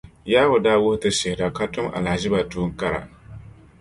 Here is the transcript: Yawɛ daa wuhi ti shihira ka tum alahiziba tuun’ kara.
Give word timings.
Yawɛ 0.31 0.55
daa 0.63 0.81
wuhi 0.83 0.97
ti 1.01 1.09
shihira 1.17 1.47
ka 1.57 1.65
tum 1.73 1.87
alahiziba 1.97 2.39
tuun’ 2.49 2.71
kara. 2.79 3.01